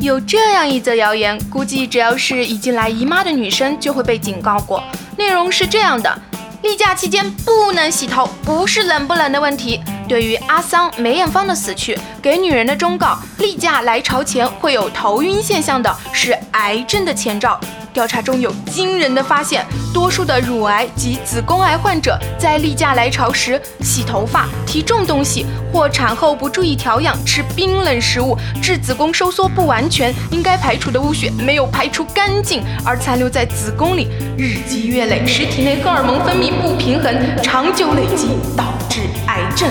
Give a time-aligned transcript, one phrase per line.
[0.00, 4.82] 有这样一则谣言，估计只要是已经来姨妈的女生就会被警告过。
[5.20, 6.18] 内容是这样的：
[6.62, 9.78] 例假期间不能洗头，不是冷不冷的问题。
[10.08, 17.60] 对于阿桑梅艳芳的死去，给女人的忠告：例假来潮前会有头晕现象的，是癌症的前兆。
[17.92, 39.68] 调查中有惊人的发现，多数的乳癌及子宫癌患者在例假来潮时洗头发、提重东西，或产后不注意调养、吃冰冷食物，致子宫收缩不完全，应该排除的污血没有排除干净，而残留在子宫里，日积月累，使体内荷尔蒙分泌不平衡，长久累积导致癌症。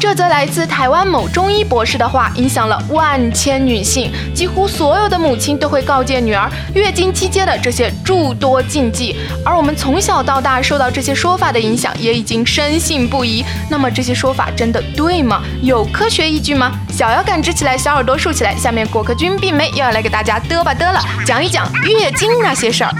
[0.00, 4.12] 这则来自台湾某中医博士的话，影响了万千女性。
[4.34, 13.44] 几乎所有的母亲都会告诫女儿月经期间的这些诸多禁忌，而我们从小到大受到这些说法的影响，也已经深信不疑。
[13.68, 15.42] 那么这些说法真的对吗？
[15.62, 16.72] 有科学依据吗？
[16.90, 18.54] 小腰感知起来，小耳朵竖起来。
[18.56, 22.92] 下面果壳君并没又要来给大家嘚吧嘚了，讲一讲月经那些事儿。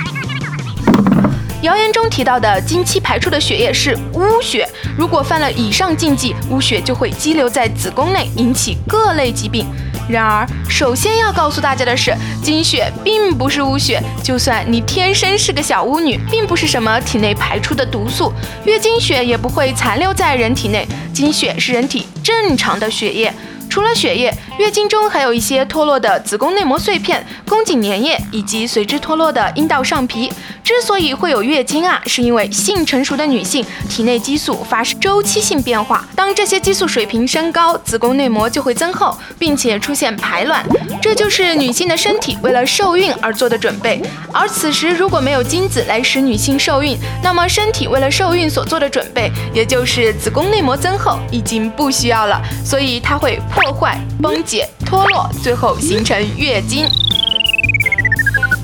[1.63, 9.67] 谣言中提到的经期排出的血液是污血，如果犯了以上禁忌，污血就会积留在子宫内，引起各类疾病。
[10.09, 18.33] 然而，首先要告诉大家的是，经血并不是污血，就算你天生是个小巫女，并不是什么体内排出的毒素，
[18.65, 20.87] 月经血也不会残留在人体内。
[21.13, 23.35] 经血是人体正常的血液。
[23.69, 30.33] 除了血液，月经中还有一些脱落的子宫内膜碎片、宫颈粘液以及随之脱落的阴道上皮。
[30.65, 40.67] 之所以会有月经啊，是因为性成熟的女性体内激素发生周期性变化，当这些激素水平升高，子宫内膜就会增厚，并且出现排卵，
[41.01, 44.03] 这就是女性的身体为了受孕而做的准备。
[44.33, 56.87] 而此时如果没有精子来使女性受孕，那么身体为了受孕所做的准备，也就是子宫内膜增厚，已经不需要了，所以它会破坏、崩解、脱落，最后形成月经。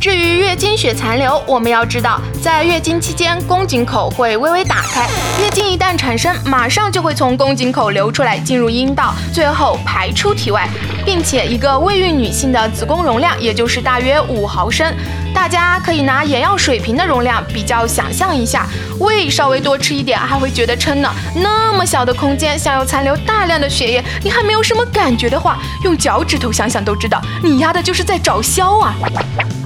[0.01, 5.07] 至于月经血残留，我们要知道，在月经期间，宫颈口会微微打开，
[5.43, 10.67] 月经一旦产生，马上就会从宫颈口流出来，进入阴道，最后排出体外，
[11.05, 14.91] 并且一个未孕女性的子宫容量也就是大约五毫升。
[15.35, 18.67] 大家可以拿眼药水瓶的容量比较想象一下，
[19.01, 21.13] 胃稍微多吃一点还会觉得撑呢。
[21.35, 28.95] 那么小的空间，想要残留大量的血液，你还没有什么感觉的话，用脚趾头想想都知道，你压的就是在找消啊。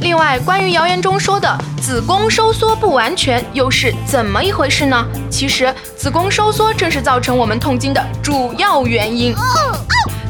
[0.01, 5.06] 另外，关于谣言中说的子宫收缩不完全，又是怎么一回事呢？
[5.31, 9.35] 其实，子宫收缩正是造成我们痛经的主要原因。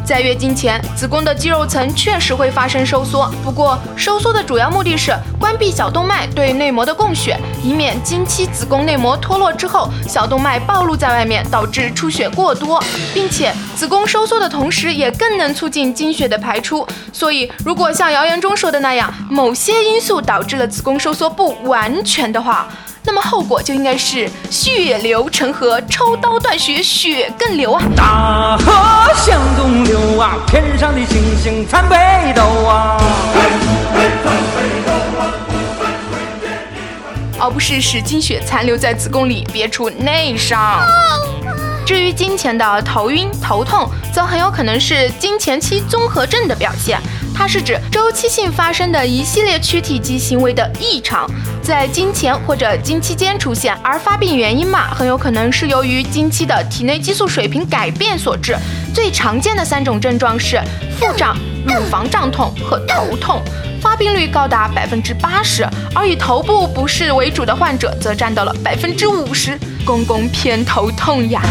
[0.08, 12.82] 在月经前，子宫的肌肉层确实会发生收缩，不过收缩的主要目的是关闭小动脉对内膜的供血，以免经期子宫内膜脱落之后，小动脉暴露在外面，导致出血过多，
[13.12, 16.88] 并且子宫收缩的同时，也更能促进经血的排出。
[17.12, 22.66] 所以，如果像谣言中说的那样，某些因素导致了子宫收缩不完全的话，
[23.04, 27.82] 那么后果就应该是血流成河，抽刀断血，血更流啊！
[27.96, 29.77] 大河向东，
[30.46, 32.96] 天上的星星参北斗啊，
[37.38, 40.80] 而不是使经血残留在子宫里，憋出内伤。
[41.88, 47.00] 至于经前的头晕、头痛，则很有可能是经前期综合症的表现。
[47.34, 51.26] 它是指周期性发生的一系列躯体及行为的异常，
[51.62, 58.54] 在经前或者经期间出现，而发病原因嘛，很有可能是由于经期的体内激素水平改变所致。
[58.92, 60.60] 最常见的三种症状是
[61.00, 61.34] 腹胀、
[61.74, 63.42] 乳房胀痛和头痛，
[63.80, 71.42] 发病率高达百分之八十，而以头部不适为主的患者则占到了百分之五十，公公偏头痛呀。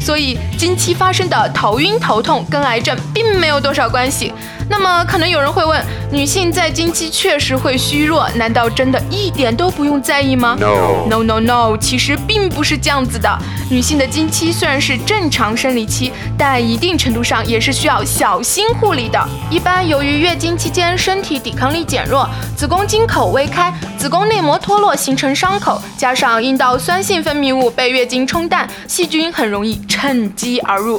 [0.00, 4.32] 所以，经期发生的头晕头痛跟癌症并没有多少关系。
[4.70, 5.82] 那么，可能有人会问，
[6.12, 13.38] 女性在经期确实会虚弱，难道真的一点都不用在意吗？No No No，No，其实并不是这样子的。
[13.70, 19.18] 女性的经期虽然是正常生理期，但一定程度上也是需要小心护理的。
[19.50, 30.98] 一般由于月经期间身体抵抗力减弱，子宫经口微开，子宫内膜脱落形成伤口，加上阴道酸性分泌物被月经冲淡，细菌很容易趁机而入。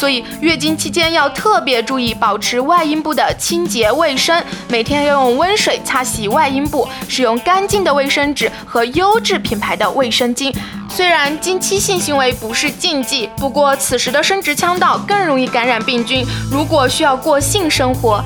[0.00, 2.58] 所以月经期间要特别注意保持。
[2.58, 10.54] 外阴部的清洁卫生，每天要用温水擦洗外阴部，使用干净的卫生纸和优质品牌的卫生巾。
[10.88, 16.24] 虽然经期性行为不是禁忌，不过此时的生殖腔道更容易感染病菌。
[16.50, 18.24] 如果需要过性生活，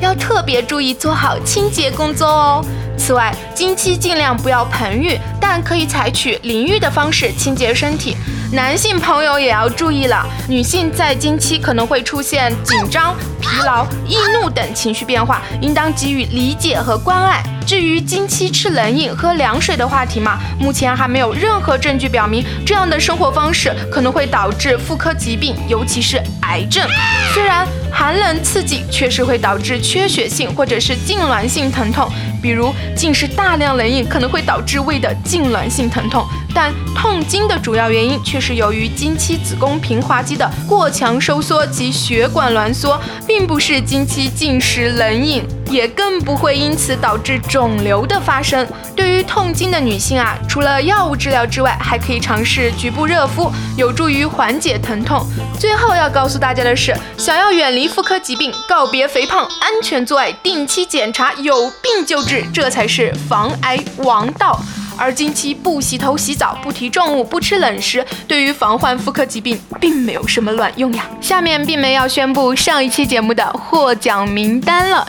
[0.00, 2.64] 要特别注意做好清洁工作哦。
[2.96, 5.18] 此外，经期尽量不要盆浴，
[5.52, 8.16] 但可以采取淋浴的方式清洁身体。
[8.52, 17.42] 男性朋友也要注意了，女性在经期可能会出现紧张、疲劳、易怒等情绪变化，应当给予理解和关爱。
[17.66, 26.88] 至于经期吃冷饮、喝凉水的话题嘛，目前还没有任何证据表明这样的生活方式可能会导致妇科疾病，尤其是癌症。
[27.34, 32.08] 虽然寒冷刺激确实会导致缺血性或者是痉挛性疼痛，
[32.40, 36.26] 比如进食大量冷饮可能会导致胃的痉挛性疼痛。
[36.54, 48.66] 但痛经的主要原因却是由于经期子宫平滑肌的过强收缩及血管挛缩，并不是经期进食冷饮，也更不会因此导致肿瘤的发生。
[48.94, 55.26] 对于痛经的女性啊，除了药物治疗之外，还可以尝试局部热敷，有助于缓解疼痛。
[55.58, 64.60] 最后要告诉大家的是，想要远离妇科疾病，告别肥胖，安全做爱，定期检查，有病就治，这才是防癌王道。
[65.00, 71.08] 而经期不洗头、洗澡、不提重物、不吃冷食，对于防患妇科疾病并没有什么卵用呀。
[71.22, 75.08] 下面并没要宣布上一期节目的获奖名单了。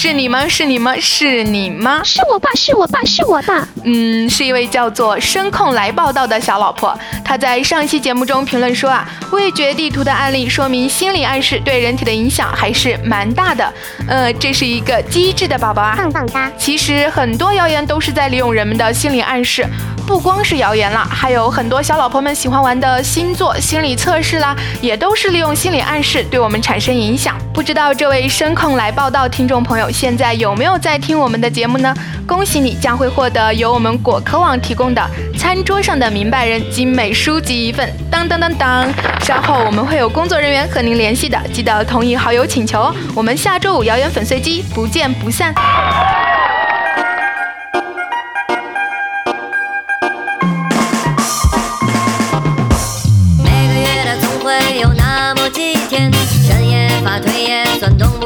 [0.00, 0.46] 是你吗？
[0.46, 0.94] 是你吗？
[1.00, 2.00] 是你吗？
[2.04, 3.66] 是我爸，是我爸，是我爸。
[3.82, 6.96] 嗯，是一位叫做声控来报道的小老婆。
[7.24, 13.74] 她在上期节目中评论说啊，味觉地图的案例说明心理暗示对人体的影响还是蛮大的。
[14.06, 16.48] 呃，这是一个机智的宝宝啊，棒棒哒。
[16.56, 19.66] 其实很多谣言都是在利用人们的心理暗示。
[20.08, 27.36] 不光是谣言了，还有很多小老婆们喜欢玩的星座心理测试啦，也都是利用心理暗示对我们产生影响。
[27.52, 31.94] 不知道这位声控来报道听众朋友现在有没有在听我们的节目呢？
[32.26, 37.92] 恭喜你将会获得由我们果壳网提供的《餐桌上的明白人》精美书籍一份。
[38.10, 38.90] 当当当当，
[39.20, 42.94] 稍后我们会有工作人员和您联系的，记得同意好友请求哦。
[43.14, 45.54] 我们下周五谣言粉碎机不见不散。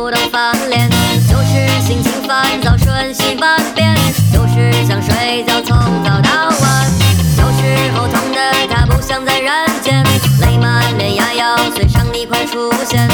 [0.02, 0.90] 不动翻脸，
[1.30, 3.94] 就是心情烦躁，瞬息万变，
[4.32, 6.90] 就是想睡觉从早到晚，
[7.38, 10.04] 有时候痛的他不想在人间，
[10.40, 13.08] 泪满脸牙咬碎上你快出现，